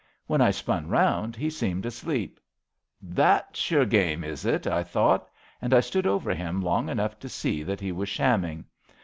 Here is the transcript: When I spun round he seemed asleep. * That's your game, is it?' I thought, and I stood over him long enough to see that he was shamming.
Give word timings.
When 0.25 0.41
I 0.41 0.49
spun 0.49 0.87
round 0.87 1.35
he 1.35 1.51
seemed 1.51 1.85
asleep. 1.85 2.39
* 2.77 3.01
That's 3.19 3.69
your 3.69 3.85
game, 3.85 4.23
is 4.23 4.47
it?' 4.47 4.65
I 4.65 4.81
thought, 4.81 5.29
and 5.61 5.75
I 5.75 5.79
stood 5.81 6.07
over 6.07 6.33
him 6.33 6.59
long 6.59 6.89
enough 6.89 7.19
to 7.19 7.29
see 7.29 7.61
that 7.61 7.81
he 7.81 7.91
was 7.91 8.09
shamming. 8.09 8.65